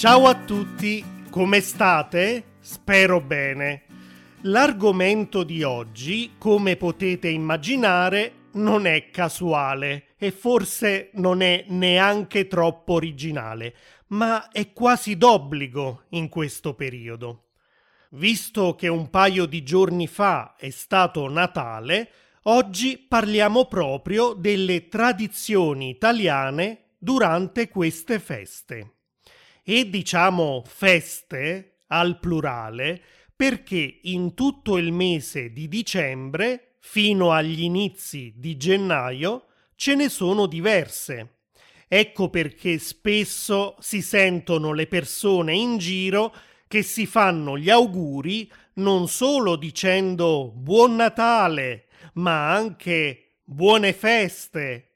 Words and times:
Ciao 0.00 0.24
a 0.28 0.34
tutti, 0.34 1.04
come 1.28 1.60
state? 1.60 2.54
Spero 2.58 3.20
bene. 3.20 3.82
L'argomento 4.44 5.42
di 5.42 5.62
oggi, 5.62 6.36
come 6.38 6.76
potete 6.76 7.28
immaginare, 7.28 8.46
non 8.52 8.86
è 8.86 9.10
casuale 9.10 10.14
e 10.16 10.30
forse 10.30 11.10
non 11.16 11.42
è 11.42 11.66
neanche 11.68 12.46
troppo 12.46 12.94
originale, 12.94 13.74
ma 14.06 14.48
è 14.48 14.72
quasi 14.72 15.18
d'obbligo 15.18 16.04
in 16.12 16.30
questo 16.30 16.72
periodo. 16.72 17.48
Visto 18.12 18.74
che 18.76 18.88
un 18.88 19.10
paio 19.10 19.44
di 19.44 19.62
giorni 19.62 20.06
fa 20.06 20.54
è 20.56 20.70
stato 20.70 21.28
Natale, 21.28 22.10
oggi 22.44 22.96
parliamo 22.96 23.66
proprio 23.66 24.32
delle 24.32 24.88
tradizioni 24.88 25.90
italiane 25.90 26.94
durante 26.96 27.68
queste 27.68 28.18
feste 28.18 28.94
e 29.64 29.88
diciamo 29.88 30.62
feste 30.66 31.82
al 31.88 32.18
plurale 32.18 33.00
perché 33.34 34.00
in 34.02 34.34
tutto 34.34 34.76
il 34.76 34.92
mese 34.92 35.50
di 35.50 35.66
dicembre 35.66 36.76
fino 36.80 37.32
agli 37.32 37.62
inizi 37.62 38.34
di 38.36 38.56
gennaio 38.56 39.46
ce 39.76 39.94
ne 39.94 40.08
sono 40.10 40.46
diverse. 40.46 41.36
Ecco 41.88 42.28
perché 42.28 42.78
spesso 42.78 43.76
si 43.80 44.02
sentono 44.02 44.72
le 44.72 44.86
persone 44.86 45.54
in 45.54 45.78
giro 45.78 46.34
che 46.68 46.82
si 46.82 47.06
fanno 47.06 47.56
gli 47.56 47.70
auguri 47.70 48.50
non 48.74 49.08
solo 49.08 49.56
dicendo 49.56 50.52
Buon 50.54 50.96
Natale, 50.96 51.86
ma 52.14 52.52
anche 52.52 53.38
Buone 53.42 53.92
feste. 53.92 54.89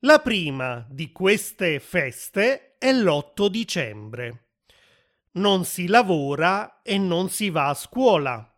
La 0.00 0.18
prima 0.18 0.86
di 0.90 1.10
queste 1.10 1.80
feste 1.80 2.76
è 2.76 2.92
l'8 2.92 3.46
dicembre. 3.46 4.48
Non 5.32 5.64
si 5.64 5.86
lavora 5.86 6.82
e 6.82 6.98
non 6.98 7.30
si 7.30 7.48
va 7.48 7.70
a 7.70 7.74
scuola 7.74 8.54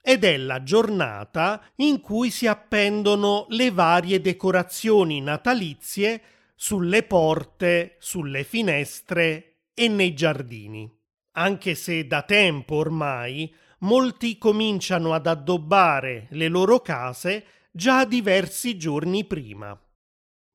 ed 0.00 0.22
è 0.22 0.36
la 0.36 0.62
giornata 0.62 1.60
in 1.76 2.00
cui 2.00 2.30
si 2.30 2.46
appendono 2.46 3.46
le 3.48 3.72
varie 3.72 4.20
decorazioni 4.20 5.20
natalizie 5.20 6.22
sulle 6.54 7.02
porte, 7.02 7.96
sulle 7.98 8.44
finestre 8.44 9.56
e 9.74 9.88
nei 9.88 10.14
giardini. 10.14 10.88
Anche 11.32 11.74
se 11.74 12.06
da 12.06 12.22
tempo 12.22 12.76
ormai 12.76 13.52
molti 13.80 14.38
cominciano 14.38 15.12
ad 15.12 15.26
addobbare 15.26 16.28
le 16.30 16.46
loro 16.46 16.80
case 16.80 17.44
già 17.72 18.04
diversi 18.04 18.78
giorni 18.78 19.24
prima. 19.24 19.76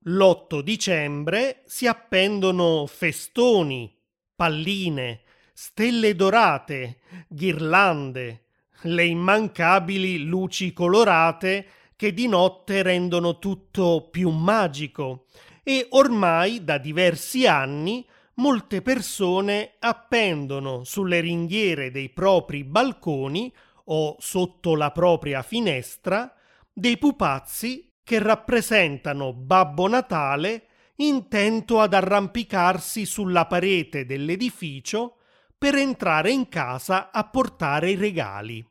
L'8 0.06 0.60
dicembre 0.60 1.62
si 1.66 1.88
appendono 1.88 2.86
festoni, 2.88 3.90
palline, 4.36 5.22
stelle 5.54 6.14
dorate, 6.14 6.98
ghirlande, 7.30 8.44
le 8.82 9.06
immancabili 9.06 10.26
luci 10.26 10.74
colorate 10.74 11.68
che 11.96 12.14
di 12.14 12.28
notte 12.28 12.82
rendono 12.82 13.40
tutto 13.40 14.10
più 14.12 14.30
magico. 14.30 15.28
E 15.64 15.88
ormai 15.92 16.66
da 16.66 16.78
diversi 16.78 17.48
anni 17.48 18.06
molte 18.36 18.82
persone 18.82 19.76
appendono 19.80 20.84
sulle 20.84 21.22
ringhiere 21.22 21.92
dei 21.92 22.10
propri 22.10 22.66
balconi 22.66 23.54
o 23.86 24.18
sotto 24.20 24.76
la 24.76 24.92
propria 24.92 25.42
finestra 25.44 26.34
dei 26.74 26.98
pupazzi 26.98 27.93
che 28.04 28.20
rappresentano 28.20 29.34
Babbo 29.34 29.88
Natale 29.88 30.68
intento 30.98 31.80
ad 31.80 31.94
arrampicarsi 31.94 33.06
sulla 33.06 33.46
parete 33.46 34.06
dell'edificio 34.06 35.18
per 35.58 35.76
entrare 35.76 36.32
in 36.32 36.50
casa 36.50 37.12
a 37.12 37.24
portare 37.24 37.92
i 37.92 37.96
regali. 37.96 38.66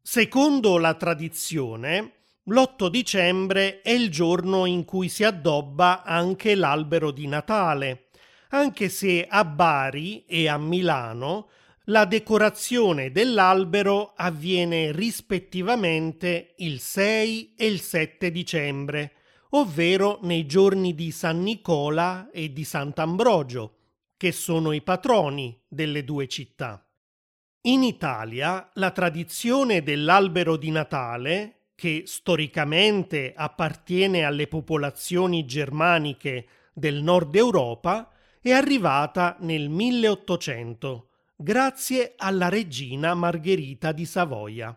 Secondo 0.00 0.78
la 0.78 0.94
tradizione, 0.94 2.12
l'8 2.44 2.88
dicembre 2.88 3.80
è 3.80 3.90
il 3.90 4.10
giorno 4.10 4.66
in 4.66 4.84
cui 4.84 5.08
si 5.08 5.24
addobba 5.24 6.02
anche 6.02 6.54
l'albero 6.54 7.10
di 7.10 7.26
Natale, 7.26 8.08
anche 8.50 8.88
se 8.88 9.26
a 9.26 9.44
Bari 9.44 10.24
e 10.26 10.48
a 10.48 10.58
Milano 10.58 11.48
la 11.88 12.06
decorazione 12.06 13.10
dell'albero 13.10 14.14
avviene 14.16 14.90
rispettivamente 14.90 16.54
il 16.58 16.80
6 16.80 17.54
e 17.56 17.66
il 17.66 17.80
7 17.80 18.30
dicembre, 18.30 19.12
ovvero 19.50 20.18
nei 20.22 20.46
giorni 20.46 20.94
di 20.94 21.10
San 21.10 21.42
Nicola 21.42 22.30
e 22.30 22.54
di 22.54 22.64
Sant'Ambrogio, 22.64 23.76
che 24.16 24.32
sono 24.32 24.72
i 24.72 24.80
patroni 24.80 25.60
delle 25.68 26.04
due 26.04 26.26
città. 26.26 26.82
In 27.62 27.82
Italia 27.82 28.70
la 28.74 28.90
tradizione 28.90 29.82
dell'albero 29.82 30.56
di 30.56 30.70
Natale, 30.70 31.72
che 31.74 32.04
storicamente 32.06 33.34
appartiene 33.36 34.24
alle 34.24 34.46
popolazioni 34.46 35.44
germaniche 35.44 36.46
del 36.72 37.02
nord 37.02 37.34
Europa, 37.34 38.10
è 38.40 38.52
arrivata 38.52 39.36
nel 39.40 39.68
1800 39.68 41.08
grazie 41.36 42.14
alla 42.16 42.48
regina 42.48 43.14
Margherita 43.14 43.92
di 43.92 44.04
Savoia. 44.06 44.76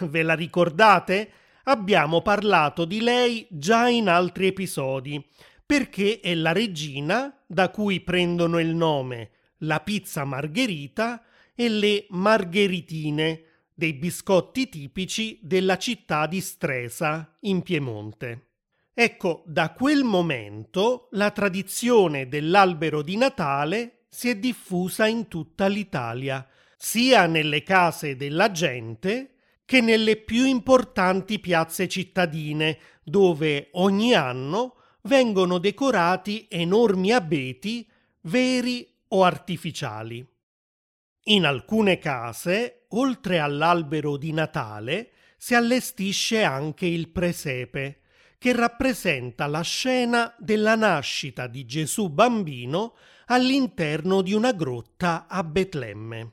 Ve 0.00 0.22
la 0.22 0.34
ricordate? 0.34 1.30
Abbiamo 1.64 2.22
parlato 2.22 2.84
di 2.84 3.00
lei 3.00 3.46
già 3.50 3.88
in 3.88 4.08
altri 4.08 4.46
episodi, 4.48 5.24
perché 5.64 6.20
è 6.20 6.34
la 6.34 6.52
regina 6.52 7.36
da 7.46 7.70
cui 7.70 8.00
prendono 8.00 8.58
il 8.58 8.74
nome 8.74 9.30
la 9.62 9.80
pizza 9.80 10.24
margherita 10.24 11.22
e 11.54 11.68
le 11.68 12.06
margheritine, 12.10 13.44
dei 13.74 13.94
biscotti 13.94 14.68
tipici 14.68 15.38
della 15.42 15.76
città 15.76 16.26
di 16.26 16.40
Stresa, 16.40 17.36
in 17.40 17.62
Piemonte. 17.62 18.46
Ecco, 18.94 19.42
da 19.46 19.72
quel 19.72 20.04
momento 20.04 21.08
la 21.12 21.30
tradizione 21.30 22.28
dell'albero 22.28 23.02
di 23.02 23.16
Natale 23.16 24.01
si 24.14 24.28
è 24.28 24.36
diffusa 24.36 25.06
in 25.06 25.26
tutta 25.26 25.68
l'Italia, 25.68 26.46
sia 26.76 27.24
nelle 27.24 27.62
case 27.62 28.14
della 28.14 28.50
gente 28.50 29.36
che 29.64 29.80
nelle 29.80 30.16
più 30.16 30.44
importanti 30.44 31.38
piazze 31.38 31.88
cittadine, 31.88 32.78
dove 33.02 33.68
ogni 33.72 34.12
anno 34.12 34.76
vengono 35.04 35.56
decorati 35.56 36.46
enormi 36.50 37.10
abeti 37.10 37.88
veri 38.22 38.86
o 39.08 39.24
artificiali. 39.24 40.24
In 41.24 41.46
alcune 41.46 41.96
case, 41.96 42.84
oltre 42.90 43.38
all'albero 43.38 44.18
di 44.18 44.32
Natale, 44.32 45.12
si 45.38 45.54
allestisce 45.54 46.42
anche 46.42 46.84
il 46.84 47.08
presepe, 47.08 48.00
che 48.36 48.52
rappresenta 48.52 49.46
la 49.46 49.62
scena 49.62 50.34
della 50.38 50.74
nascita 50.74 51.46
di 51.46 51.64
Gesù 51.64 52.10
bambino 52.10 52.94
all'interno 53.32 54.20
di 54.20 54.34
una 54.34 54.52
grotta 54.52 55.26
a 55.26 55.42
Betlemme. 55.42 56.32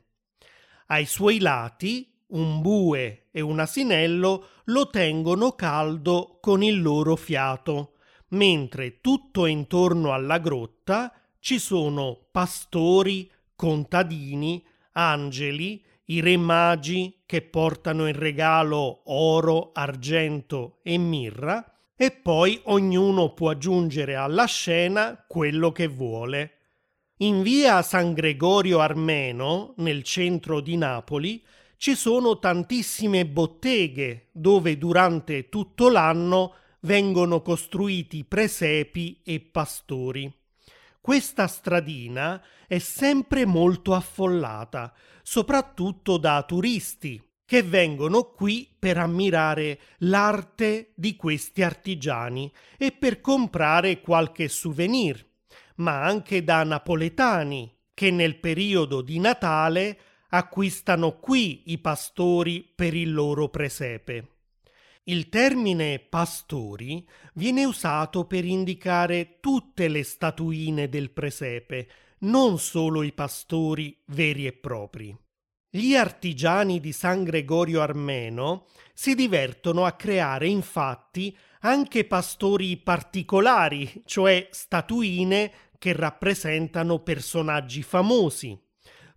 Ai 0.87 1.05
suoi 1.05 1.39
lati 1.39 2.11
un 2.27 2.59
bue 2.61 3.27
e 3.31 3.39
un 3.39 3.59
asinello 3.59 4.47
lo 4.65 4.89
tengono 4.89 5.53
caldo 5.53 6.39
con 6.41 6.61
il 6.61 6.81
loro 6.81 7.15
fiato, 7.15 7.93
mentre 8.29 8.99
tutto 8.99 9.45
intorno 9.45 10.11
alla 10.11 10.39
grotta 10.39 11.13
ci 11.39 11.57
sono 11.57 12.19
pastori, 12.31 13.31
contadini, 13.55 14.61
angeli, 14.91 15.81
i 16.07 16.19
re 16.19 16.35
magi 16.35 17.21
che 17.25 17.41
portano 17.41 18.07
in 18.07 18.17
regalo 18.17 19.03
oro, 19.05 19.71
argento 19.73 20.79
e 20.83 20.97
mirra, 20.97 21.63
e 21.95 22.11
poi 22.11 22.59
ognuno 22.65 23.33
può 23.33 23.51
aggiungere 23.51 24.15
alla 24.15 24.45
scena 24.45 25.23
quello 25.25 25.71
che 25.71 25.87
vuole. 25.87 26.58
In 27.21 27.41
via 27.41 27.81
San 27.81 28.13
Gregorio 28.13 28.79
Armeno, 28.79 29.73
nel 29.79 30.03
centro 30.03 30.61
di 30.61 30.77
Napoli, 30.77 31.43
ci 31.75 31.93
sono 31.95 32.39
tantissime 32.39 33.25
botteghe 33.25 34.27
dove 34.31 34.77
durante 34.77 35.49
tutto 35.49 35.89
l'anno 35.89 36.53
vengono 36.81 37.41
costruiti 37.41 38.23
presepi 38.23 39.19
e 39.25 39.41
pastori. 39.41 40.33
Questa 41.01 41.47
stradina 41.47 42.41
è 42.65 42.77
sempre 42.77 43.45
molto 43.45 43.93
affollata, 43.93 44.93
soprattutto 45.21 46.15
da 46.15 46.41
turisti 46.43 47.21
che 47.43 47.63
vengono 47.63 48.31
qui 48.31 48.65
per 48.79 48.97
ammirare 48.97 49.77
l'arte 49.99 50.93
di 50.95 51.17
questi 51.17 51.63
artigiani 51.63 52.49
e 52.77 52.93
per 52.93 53.19
comprare 53.19 53.99
qualche 53.99 54.47
souvenir, 54.47 55.28
ma 55.79 56.03
anche 56.03 56.43
da 56.43 56.63
napoletani 56.63 57.71
che 57.93 58.11
nel 58.11 58.39
periodo 58.39 59.01
di 59.01 59.19
Natale 59.19 59.99
acquistano 60.29 61.17
qui 61.19 61.63
i 61.71 61.79
pastori 61.79 62.69
per 62.73 62.93
il 62.93 63.13
loro 63.13 63.49
presepe. 63.49 64.27
Il 65.03 65.27
termine 65.27 65.99
pastori 65.99 67.05
viene 67.33 67.65
usato 67.65 68.25
per 68.25 68.45
indicare 68.45 69.39
tutte 69.39 69.87
le 69.87 70.03
statuine 70.03 70.87
del 70.87 71.09
presepe, 71.09 71.87
non 72.19 72.59
solo 72.59 73.01
i 73.01 73.11
pastori 73.11 73.97
veri 74.07 74.45
e 74.45 74.53
propri. 74.53 75.17
Gli 75.71 75.95
artigiani 75.95 76.79
di 76.79 76.91
San 76.91 77.23
Gregorio 77.23 77.81
Armeno 77.81 78.67
si 78.93 79.15
divertono 79.15 79.85
a 79.85 79.93
creare 79.93 80.47
infatti 80.47 81.35
anche 81.61 82.05
pastori 82.05 82.77
particolari, 82.77 84.03
cioè 84.05 84.47
statuine 84.51 85.51
che 85.79 85.93
rappresentano 85.93 86.99
personaggi 86.99 87.81
famosi. 87.81 88.55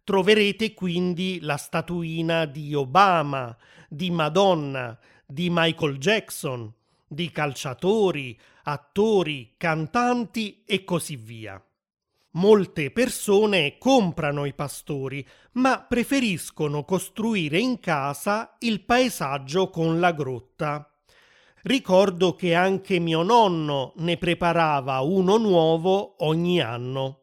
Troverete 0.04 0.72
quindi 0.72 1.40
la 1.40 1.56
statuina 1.56 2.46
di 2.46 2.74
Obama, 2.74 3.54
di 3.88 4.10
Madonna, 4.10 4.98
di 5.26 5.48
Michael 5.50 5.98
Jackson, 5.98 6.72
di 7.06 7.30
calciatori, 7.30 8.38
attori, 8.64 9.54
cantanti 9.56 10.62
e 10.64 10.84
così 10.84 11.16
via. 11.16 11.62
Molte 12.34 12.90
persone 12.90 13.76
comprano 13.76 14.46
i 14.46 14.54
pastori, 14.54 15.26
ma 15.52 15.82
preferiscono 15.82 16.84
costruire 16.84 17.58
in 17.58 17.78
casa 17.78 18.56
il 18.60 18.82
paesaggio 18.84 19.68
con 19.68 20.00
la 20.00 20.12
grotta. 20.12 20.91
Ricordo 21.62 22.34
che 22.34 22.54
anche 22.54 22.98
mio 22.98 23.22
nonno 23.22 23.92
ne 23.98 24.16
preparava 24.16 25.00
uno 25.00 25.36
nuovo 25.36 26.16
ogni 26.24 26.60
anno. 26.60 27.20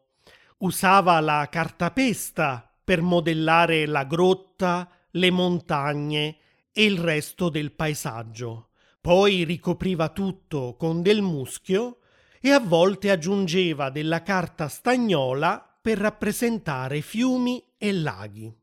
Usava 0.58 1.20
la 1.20 1.46
cartapesta 1.50 2.74
per 2.82 3.02
modellare 3.02 3.84
la 3.86 4.04
grotta, 4.04 4.90
le 5.10 5.30
montagne 5.30 6.36
e 6.72 6.84
il 6.84 6.98
resto 6.98 7.50
del 7.50 7.72
paesaggio. 7.72 8.68
Poi 9.00 9.44
ricopriva 9.44 10.08
tutto 10.08 10.74
con 10.78 11.02
del 11.02 11.20
muschio 11.20 11.98
e 12.40 12.50
a 12.50 12.60
volte 12.60 13.10
aggiungeva 13.10 13.90
della 13.90 14.22
carta 14.22 14.68
stagnola 14.68 15.78
per 15.82 15.98
rappresentare 15.98 17.02
fiumi 17.02 17.62
e 17.76 17.92
laghi. 17.92 18.59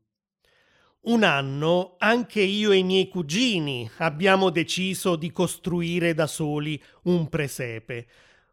Un 1.08 1.22
anno 1.22 1.94
anche 1.96 2.42
io 2.42 2.70
e 2.70 2.76
i 2.76 2.82
miei 2.82 3.08
cugini 3.08 3.90
abbiamo 3.96 4.50
deciso 4.50 5.16
di 5.16 5.32
costruire 5.32 6.12
da 6.12 6.26
soli 6.26 6.78
un 7.04 7.30
presepe, 7.30 8.06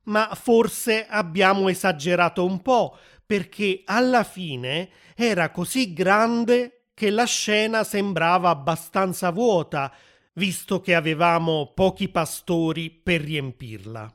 ma 0.03 0.33
forse 0.35 1.05
abbiamo 1.05 1.67
esagerato 1.67 2.45
un 2.45 2.61
po' 2.61 2.97
perché 3.25 3.81
alla 3.83 4.23
fine 4.23 4.89
era 5.17 5.51
così 5.51 5.91
grande 5.91 6.85
che 6.93 7.09
la 7.09 7.25
scena 7.25 7.83
sembrava 7.83 8.51
abbastanza 8.51 9.31
vuota, 9.31 9.93
visto 10.35 10.79
che 10.79 10.95
avevamo 10.95 11.73
pochi 11.75 12.07
pastori 12.07 12.89
per 12.89 13.19
riempirla. 13.19 14.13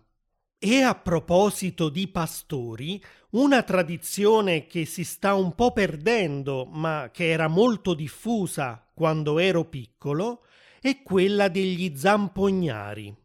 E 0.62 0.82
a 0.82 0.94
proposito 0.94 1.88
di 1.88 2.06
pastori, 2.08 3.02
una 3.30 3.62
tradizione 3.62 4.66
che 4.66 4.84
si 4.84 5.04
sta 5.04 5.32
un 5.32 5.54
po' 5.54 5.72
perdendo, 5.72 6.66
ma 6.66 7.08
che 7.10 7.30
era 7.30 7.48
molto 7.48 7.94
diffusa 7.94 8.86
quando 8.92 9.38
ero 9.38 9.64
piccolo, 9.64 10.44
è 10.78 11.00
quella 11.00 11.48
degli 11.48 11.96
zampognari. 11.96 13.16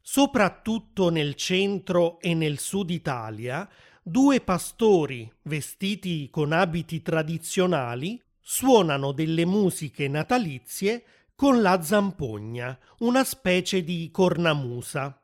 Soprattutto 0.00 1.10
nel 1.10 1.34
centro 1.34 2.18
e 2.20 2.32
nel 2.32 2.58
sud 2.58 2.88
Italia, 2.88 3.68
due 4.02 4.40
pastori 4.40 5.30
vestiti 5.42 6.30
con 6.30 6.52
abiti 6.52 7.02
tradizionali 7.02 8.18
suonano 8.40 9.12
delle 9.12 9.44
musiche 9.44 10.08
natalizie 10.08 11.04
con 11.36 11.60
la 11.60 11.82
zampogna, 11.82 12.78
una 13.00 13.24
specie 13.24 13.84
di 13.84 14.08
cornamusa. 14.10 15.21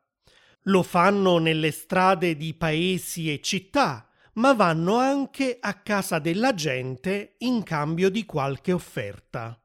Lo 0.69 0.83
fanno 0.83 1.39
nelle 1.39 1.71
strade 1.71 2.37
di 2.37 2.53
paesi 2.53 3.33
e 3.33 3.41
città, 3.41 4.07
ma 4.35 4.53
vanno 4.53 4.97
anche 4.97 5.57
a 5.59 5.73
casa 5.81 6.19
della 6.19 6.53
gente 6.53 7.37
in 7.39 7.63
cambio 7.63 8.11
di 8.11 8.27
qualche 8.27 8.73
offerta. 8.73 9.59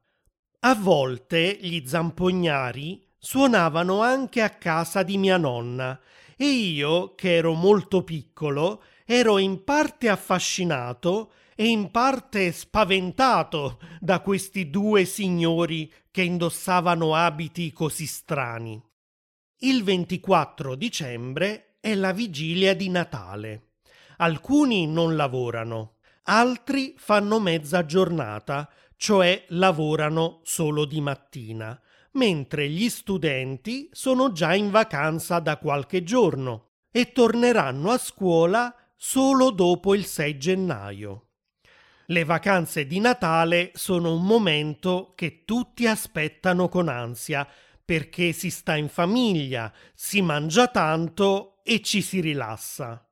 A 0.61 0.75
volte 0.75 1.57
gli 1.59 1.85
zampognari 1.85 3.05
suonavano 3.17 4.01
anche 4.01 4.41
a 4.41 4.51
casa 4.51 5.03
di 5.03 5.17
mia 5.17 5.35
nonna 5.35 5.99
e 6.37 6.45
io, 6.45 7.15
che 7.15 7.35
ero 7.35 7.51
molto 7.51 8.05
piccolo, 8.05 8.81
ero 9.05 9.39
in 9.39 9.65
parte 9.65 10.07
affascinato 10.07 11.33
e 11.53 11.67
in 11.67 11.91
parte 11.91 12.53
spaventato 12.53 13.77
da 13.99 14.21
questi 14.21 14.69
due 14.69 15.03
signori 15.03 15.91
che 16.09 16.21
indossavano 16.21 17.13
abiti 17.13 17.73
così 17.73 18.05
strani. 18.05 18.81
Il 19.65 19.81
24 19.85 20.75
dicembre 20.75 21.77
è 21.79 21.95
la 21.95 22.11
vigilia 22.11 22.75
di 22.75 22.89
Natale. 22.89 23.69
Alcuni 24.17 24.87
non 24.87 25.15
lavorano, 25.15 25.99
altri 26.23 26.95
fanno 26.97 27.39
mezza 27.39 27.85
giornata, 27.85 28.69
cioè 28.97 29.45
lavorano 29.49 30.41
solo 30.43 30.83
di 30.83 30.99
mattina, 30.99 31.79
mentre 32.15 32.67
gli 32.67 32.89
studenti 32.89 33.87
sono 33.93 34.33
già 34.33 34.53
in 34.53 34.69
vacanza 34.69 35.39
da 35.39 35.55
qualche 35.55 36.03
giorno 36.03 36.71
e 36.91 37.13
torneranno 37.13 37.89
a 37.89 37.97
scuola 37.97 38.75
solo 38.97 39.49
dopo 39.49 39.95
il 39.95 40.03
6 40.03 40.37
gennaio. 40.37 41.27
Le 42.07 42.25
vacanze 42.25 42.85
di 42.85 42.99
Natale 42.99 43.71
sono 43.75 44.13
un 44.13 44.25
momento 44.25 45.13
che 45.15 45.45
tutti 45.45 45.87
aspettano 45.87 46.67
con 46.67 46.89
ansia 46.89 47.47
perché 47.85 48.31
si 48.31 48.49
sta 48.49 48.75
in 48.75 48.89
famiglia, 48.89 49.71
si 49.93 50.21
mangia 50.21 50.67
tanto 50.67 51.59
e 51.63 51.81
ci 51.81 52.01
si 52.01 52.19
rilassa. 52.19 53.05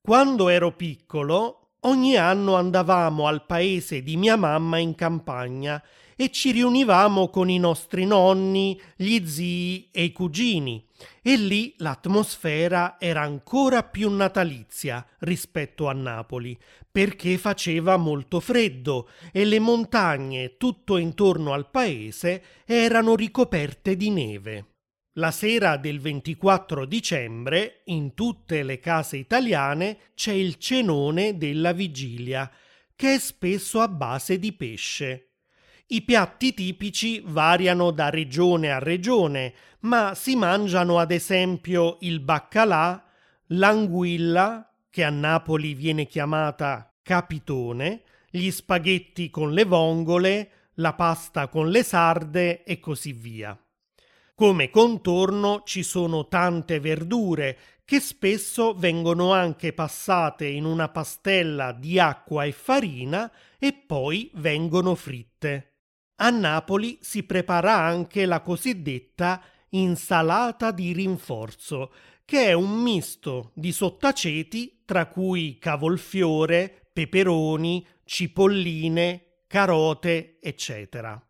Quando 0.00 0.48
ero 0.48 0.74
piccolo, 0.74 1.74
ogni 1.80 2.16
anno 2.16 2.56
andavamo 2.56 3.26
al 3.26 3.46
paese 3.46 4.02
di 4.02 4.16
mia 4.16 4.36
mamma 4.36 4.78
in 4.78 4.94
campagna 4.94 5.82
e 6.20 6.32
ci 6.32 6.50
riunivamo 6.50 7.28
con 7.28 7.48
i 7.48 7.60
nostri 7.60 8.04
nonni, 8.04 8.80
gli 8.96 9.24
zii 9.24 9.90
e 9.92 10.02
i 10.02 10.12
cugini 10.12 10.84
e 11.22 11.36
lì 11.36 11.74
l'atmosfera 11.76 12.96
era 12.98 13.22
ancora 13.22 13.84
più 13.84 14.10
natalizia 14.10 15.06
rispetto 15.20 15.86
a 15.86 15.92
Napoli, 15.92 16.58
perché 16.90 17.38
faceva 17.38 17.96
molto 17.96 18.40
freddo 18.40 19.08
e 19.30 19.44
le 19.44 19.60
montagne 19.60 20.56
tutto 20.56 20.96
intorno 20.96 21.52
al 21.52 21.70
paese 21.70 22.42
erano 22.64 23.14
ricoperte 23.14 23.96
di 23.96 24.10
neve. 24.10 24.66
La 25.18 25.30
sera 25.30 25.76
del 25.76 26.00
24 26.00 26.84
dicembre, 26.84 27.82
in 27.86 28.14
tutte 28.14 28.62
le 28.64 28.80
case 28.80 29.16
italiane, 29.16 29.98
c'è 30.14 30.32
il 30.32 30.56
cenone 30.56 31.36
della 31.36 31.72
vigilia, 31.72 32.50
che 32.94 33.14
è 33.14 33.18
spesso 33.18 33.80
a 33.80 33.88
base 33.88 34.38
di 34.38 34.52
pesce. 34.52 35.27
I 35.90 36.02
piatti 36.02 36.52
tipici 36.52 37.22
variano 37.24 37.90
da 37.92 38.10
regione 38.10 38.70
a 38.70 38.78
regione, 38.78 39.54
ma 39.80 40.14
si 40.14 40.36
mangiano 40.36 40.98
ad 40.98 41.10
esempio 41.10 41.96
il 42.00 42.20
baccalà, 42.20 43.02
l'anguilla, 43.46 44.70
che 44.90 45.02
a 45.02 45.08
Napoli 45.08 45.72
viene 45.72 46.06
chiamata 46.06 46.94
capitone, 47.02 48.02
gli 48.28 48.50
spaghetti 48.50 49.30
con 49.30 49.54
le 49.54 49.64
vongole, 49.64 50.50
la 50.74 50.92
pasta 50.92 51.48
con 51.48 51.70
le 51.70 51.82
sarde 51.82 52.64
e 52.64 52.80
così 52.80 53.12
via. 53.12 53.58
Come 54.34 54.68
contorno 54.68 55.62
ci 55.64 55.82
sono 55.82 56.28
tante 56.28 56.80
verdure 56.80 57.58
che 57.86 58.00
spesso 58.00 58.74
vengono 58.74 59.32
anche 59.32 59.72
passate 59.72 60.46
in 60.46 60.66
una 60.66 60.90
pastella 60.90 61.72
di 61.72 61.98
acqua 61.98 62.44
e 62.44 62.52
farina 62.52 63.32
e 63.58 63.72
poi 63.72 64.30
vengono 64.34 64.94
fritte. 64.94 65.77
A 66.20 66.30
Napoli 66.30 66.98
si 67.00 67.22
prepara 67.22 67.76
anche 67.76 68.26
la 68.26 68.40
cosiddetta 68.40 69.40
insalata 69.70 70.72
di 70.72 70.92
rinforzo, 70.92 71.92
che 72.24 72.46
è 72.46 72.52
un 72.54 72.82
misto 72.82 73.52
di 73.54 73.70
sottaceti 73.70 74.82
tra 74.84 75.06
cui 75.06 75.58
cavolfiore, 75.58 76.90
peperoni, 76.92 77.86
cipolline, 78.04 79.42
carote, 79.46 80.38
eccetera. 80.40 81.22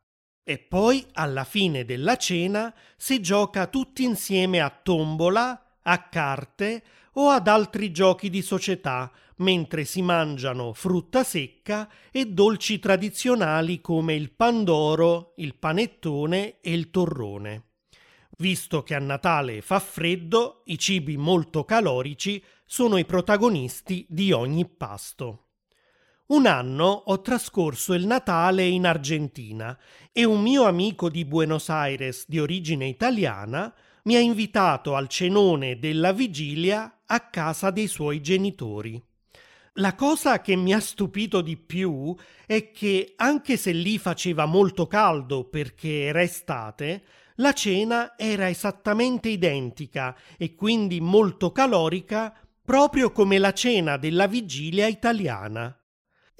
E 0.42 0.58
poi, 0.58 1.04
alla 1.12 1.44
fine 1.44 1.84
della 1.84 2.16
cena, 2.16 2.74
si 2.96 3.20
gioca 3.20 3.66
tutti 3.66 4.04
insieme 4.04 4.60
a 4.60 4.70
tombola, 4.70 5.76
a 5.82 6.08
carte 6.08 6.82
o 7.20 7.30
ad 7.30 7.48
altri 7.48 7.90
giochi 7.90 8.30
di 8.30 8.42
società, 8.42 9.10
mentre 9.38 9.84
si 9.84 10.02
mangiano 10.02 10.72
frutta 10.72 11.24
secca 11.24 11.88
e 12.10 12.26
dolci 12.26 12.78
tradizionali 12.78 13.80
come 13.80 14.14
il 14.14 14.30
pandoro, 14.32 15.34
il 15.36 15.56
panettone 15.56 16.60
e 16.60 16.72
il 16.72 16.90
torrone. 16.90 17.64
Visto 18.38 18.84
che 18.84 18.94
a 18.94 19.00
Natale 19.00 19.62
fa 19.62 19.80
freddo, 19.80 20.62
i 20.66 20.78
cibi 20.78 21.16
molto 21.16 21.64
calorici 21.64 22.42
sono 22.64 22.96
i 22.96 23.04
protagonisti 23.04 24.06
di 24.08 24.30
ogni 24.30 24.68
pasto. 24.68 25.46
Un 26.26 26.46
anno 26.46 26.84
ho 26.84 27.20
trascorso 27.20 27.94
il 27.94 28.06
Natale 28.06 28.64
in 28.64 28.86
Argentina 28.86 29.76
e 30.12 30.24
un 30.24 30.40
mio 30.40 30.64
amico 30.64 31.08
di 31.08 31.24
Buenos 31.24 31.68
Aires 31.68 32.26
di 32.28 32.38
origine 32.38 32.86
italiana 32.86 33.74
mi 34.04 34.14
ha 34.14 34.20
invitato 34.20 34.94
al 34.94 35.08
cenone 35.08 35.78
della 35.78 36.12
vigilia 36.12 36.97
a 37.08 37.20
casa 37.28 37.70
dei 37.70 37.86
suoi 37.86 38.20
genitori. 38.20 39.02
La 39.74 39.94
cosa 39.94 40.40
che 40.40 40.56
mi 40.56 40.72
ha 40.72 40.80
stupito 40.80 41.40
di 41.40 41.56
più 41.56 42.14
è 42.46 42.70
che 42.72 43.12
anche 43.16 43.56
se 43.56 43.70
lì 43.70 43.98
faceva 43.98 44.44
molto 44.44 44.86
caldo 44.86 45.44
perché 45.44 46.02
era 46.02 46.20
estate, 46.20 47.04
la 47.36 47.52
cena 47.52 48.16
era 48.16 48.48
esattamente 48.48 49.28
identica 49.28 50.16
e 50.36 50.56
quindi 50.56 51.00
molto 51.00 51.52
calorica, 51.52 52.34
proprio 52.64 53.12
come 53.12 53.38
la 53.38 53.52
cena 53.52 53.96
della 53.96 54.26
vigilia 54.26 54.88
italiana. 54.88 55.78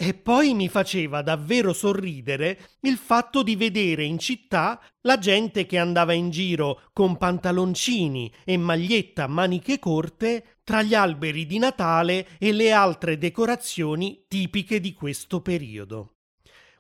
E 0.01 0.15
poi 0.15 0.55
mi 0.55 0.69
faceva 0.69 1.23
davvero 1.23 1.73
sorridere 1.73 2.69
il 2.83 2.97
fatto 2.97 3.43
di 3.43 3.57
vedere 3.57 4.05
in 4.05 4.21
città 4.21 4.81
la 5.01 5.19
gente 5.19 5.67
che 5.67 5.77
andava 5.77 6.13
in 6.13 6.31
giro 6.31 6.83
con 6.93 7.17
pantaloncini 7.17 8.33
e 8.45 8.57
maglietta 8.57 9.25
a 9.25 9.27
maniche 9.27 9.81
corte 9.81 10.59
tra 10.63 10.83
gli 10.83 10.95
alberi 10.95 11.47
di 11.47 11.59
Natale 11.59 12.29
e 12.39 12.53
le 12.53 12.71
altre 12.71 13.19
decorazioni 13.19 14.27
tipiche 14.29 14.79
di 14.79 14.95
questo 14.95 15.41
periodo. 15.41 16.19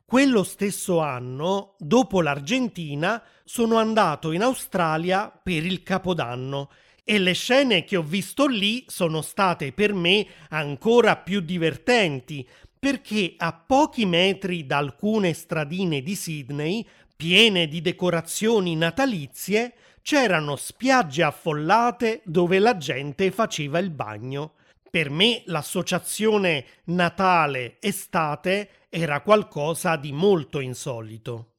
Quello 0.05 0.45
stesso 0.45 1.01
anno, 1.01 1.75
dopo 1.77 2.23
l'Argentina, 2.23 3.21
sono 3.43 3.79
andato 3.79 4.31
in 4.31 4.43
Australia 4.43 5.29
per 5.29 5.67
il 5.67 5.83
Capodanno 5.83 6.71
e 7.03 7.19
le 7.19 7.33
scene 7.33 7.85
che 7.85 7.97
ho 7.97 8.03
visto 8.03 8.47
lì 8.47 8.85
sono 8.87 9.23
state 9.23 9.73
per 9.73 9.95
me 9.95 10.27
ancora 10.51 11.17
più 11.17 11.41
divertenti 11.41 12.47
perché 12.79 13.35
a 13.37 13.53
pochi 13.53 14.07
metri 14.07 14.67
da 14.67 14.79
alcune 14.79 15.33
stradine 15.33 16.01
di 16.01 16.15
Sydney, 16.15 16.87
piene 17.17 17.67
di 17.67 17.81
decorazioni 17.81 18.77
natalizie, 18.77 19.75
c'erano 20.03 20.57
spiagge 20.57 21.23
affollate 21.23 22.23
dove 22.25 22.59
la 22.59 22.77
gente 22.77 23.31
faceva 23.31 23.79
il 23.79 23.91
bagno. 23.91 24.55
Per 24.91 25.11
me 25.11 25.43
l'associazione 25.47 26.65
Natale-estate 26.85 28.71
era 28.89 29.21
qualcosa 29.21 29.97
di 29.97 30.13
molto 30.13 30.61
insolito. 30.61 31.55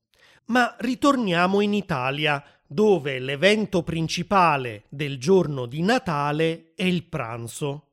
Ma 0.45 0.75
ritorniamo 0.79 1.61
in 1.61 1.73
Italia, 1.73 2.43
dove 2.65 3.19
l'evento 3.19 3.83
principale 3.83 4.83
del 4.89 5.19
giorno 5.19 5.65
di 5.65 5.81
Natale 5.81 6.71
è 6.75 6.83
il 6.83 7.03
pranzo. 7.03 7.88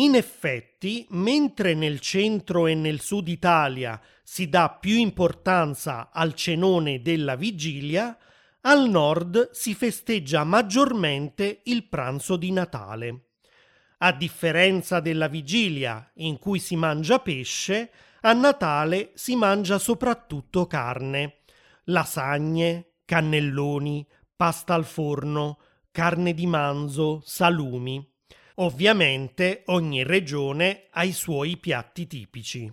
In 0.00 0.14
effetti, 0.14 1.06
mentre 1.10 1.74
nel 1.74 1.98
centro 1.98 2.68
e 2.68 2.74
nel 2.74 3.00
sud 3.00 3.26
Italia 3.26 4.00
si 4.22 4.48
dà 4.48 4.70
più 4.70 4.94
importanza 4.94 6.10
al 6.12 6.34
cenone 6.34 7.02
della 7.02 7.34
vigilia, 7.34 8.16
al 8.60 8.88
nord 8.88 9.50
si 9.50 9.74
festeggia 9.74 10.44
maggiormente 10.44 11.62
il 11.64 11.88
pranzo 11.88 12.36
di 12.36 12.52
Natale. 12.52 13.22
A 13.98 14.12
differenza 14.12 15.00
della 15.00 15.26
vigilia, 15.26 16.08
in 16.16 16.38
cui 16.38 16.60
si 16.60 16.76
mangia 16.76 17.18
pesce, 17.18 17.90
a 18.20 18.32
Natale 18.32 19.10
si 19.14 19.34
mangia 19.34 19.80
soprattutto 19.80 20.68
carne, 20.68 21.38
lasagne, 21.84 22.98
cannelloni, 23.04 24.06
pasta 24.36 24.74
al 24.74 24.84
forno, 24.84 25.58
carne 25.90 26.34
di 26.34 26.46
manzo, 26.46 27.20
salumi. 27.24 28.16
Ovviamente 28.60 29.62
ogni 29.66 30.02
regione 30.02 30.86
ha 30.90 31.04
i 31.04 31.12
suoi 31.12 31.58
piatti 31.58 32.08
tipici. 32.08 32.72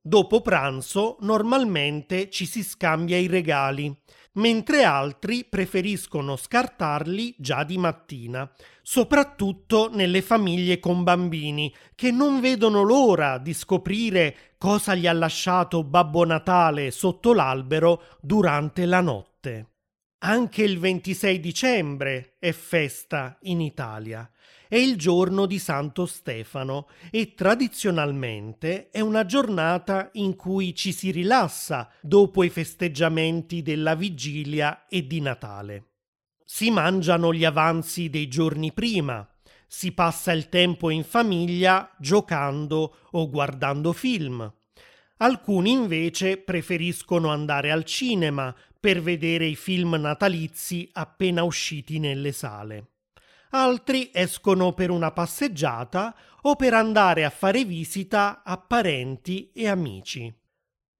Dopo 0.00 0.40
pranzo 0.40 1.18
normalmente 1.20 2.30
ci 2.30 2.46
si 2.46 2.64
scambia 2.64 3.16
i 3.16 3.28
regali, 3.28 3.96
mentre 4.32 4.82
altri 4.82 5.44
preferiscono 5.44 6.34
scartarli 6.34 7.36
già 7.38 7.62
di 7.62 7.78
mattina, 7.78 8.50
soprattutto 8.82 9.88
nelle 9.92 10.20
famiglie 10.20 10.80
con 10.80 11.04
bambini 11.04 11.72
che 11.94 12.10
non 12.10 12.40
vedono 12.40 12.82
l'ora 12.82 13.38
di 13.38 13.54
scoprire 13.54 14.54
cosa 14.58 14.96
gli 14.96 15.06
ha 15.06 15.12
lasciato 15.12 15.84
Babbo 15.84 16.24
Natale 16.24 16.90
sotto 16.90 17.32
l'albero 17.32 18.02
durante 18.20 18.84
la 18.84 19.00
notte. 19.00 19.77
Anche 20.20 20.62
il 20.62 20.78
26 20.78 21.40
dicembre 21.40 22.34
è 22.38 22.52
festa 22.52 23.38
in 23.42 23.60
Italia 23.60 24.30
è 24.68 24.76
il 24.76 24.96
giorno 24.96 25.46
di 25.46 25.58
Santo 25.58 26.04
Stefano 26.04 26.88
e 27.10 27.32
tradizionalmente 27.34 28.90
è 28.90 29.00
una 29.00 29.24
giornata 29.24 30.10
in 30.12 30.36
cui 30.36 30.74
ci 30.74 30.92
si 30.92 31.10
rilassa 31.10 31.90
dopo 32.02 32.44
i 32.44 32.50
festeggiamenti 32.50 33.62
della 33.62 33.94
vigilia 33.94 34.86
e 34.86 35.06
di 35.06 35.20
Natale. 35.22 35.84
Si 36.44 36.70
mangiano 36.70 37.32
gli 37.32 37.46
avanzi 37.46 38.10
dei 38.10 38.28
giorni 38.28 38.72
prima, 38.72 39.26
si 39.66 39.92
passa 39.92 40.32
il 40.32 40.50
tempo 40.50 40.90
in 40.90 41.02
famiglia 41.02 41.90
giocando 41.98 42.98
o 43.12 43.28
guardando 43.30 43.94
film. 43.94 44.52
Alcuni 45.20 45.72
invece 45.72 46.36
preferiscono 46.36 47.30
andare 47.30 47.72
al 47.72 47.84
cinema 47.84 48.54
per 48.78 49.02
vedere 49.02 49.46
i 49.46 49.56
film 49.56 49.94
natalizi 49.94 50.88
appena 50.92 51.42
usciti 51.42 51.98
nelle 51.98 52.32
sale 52.32 52.90
altri 53.50 54.10
escono 54.12 54.72
per 54.72 54.90
una 54.90 55.12
passeggiata 55.12 56.14
o 56.42 56.56
per 56.56 56.74
andare 56.74 57.24
a 57.24 57.30
fare 57.30 57.64
visita 57.64 58.42
a 58.44 58.58
parenti 58.58 59.50
e 59.52 59.68
amici. 59.68 60.32